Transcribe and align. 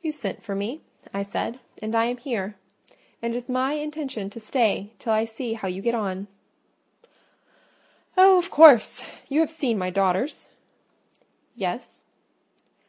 "You 0.00 0.12
sent 0.12 0.44
for 0.44 0.54
me," 0.54 0.80
I 1.12 1.24
said, 1.24 1.58
"and 1.82 1.96
I 1.96 2.04
am 2.04 2.18
here; 2.18 2.54
and 3.20 3.34
it 3.34 3.36
is 3.36 3.48
my 3.48 3.72
intention 3.72 4.30
to 4.30 4.38
stay 4.38 4.92
till 5.00 5.12
I 5.12 5.24
see 5.24 5.54
how 5.54 5.66
you 5.66 5.82
get 5.82 5.92
on." 5.92 6.28
"Oh, 8.16 8.38
of 8.38 8.48
course! 8.48 9.04
You 9.28 9.40
have 9.40 9.50
seen 9.50 9.76
my 9.76 9.90
daughters?" 9.90 10.50
"Yes." 11.56 12.04